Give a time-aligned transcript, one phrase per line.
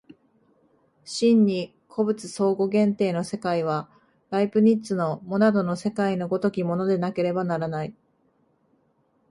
[1.05, 3.87] 真に個物相互限定の世界は、
[4.31, 7.93] ライプニッツのモナドの世界の如きものでなければならない。